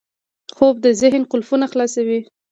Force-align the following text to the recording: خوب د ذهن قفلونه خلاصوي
خوب 0.55 0.75
د 0.85 0.87
ذهن 1.01 1.23
قفلونه 1.31 1.65
خلاصوي 1.73 2.19